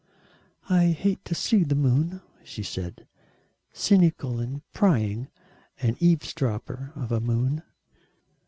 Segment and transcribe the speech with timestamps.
[0.67, 3.07] "I hate to see the moon," she said,
[3.71, 5.27] "cynical and prying
[5.79, 7.61] an eavesdropper of a moon."